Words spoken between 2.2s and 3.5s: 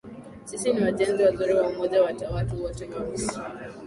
watu wote wa misri